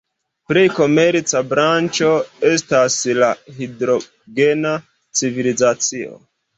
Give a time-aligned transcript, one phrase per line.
[0.51, 2.09] Plej komerca branĉo
[2.53, 4.77] estas la hidrogena
[5.23, 6.23] civilizacio.